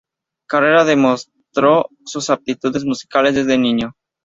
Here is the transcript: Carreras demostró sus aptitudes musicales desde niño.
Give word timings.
Carreras 0.47 0.87
demostró 0.87 1.89
sus 2.05 2.31
aptitudes 2.31 2.83
musicales 2.85 3.35
desde 3.35 3.59
niño. 3.59 3.93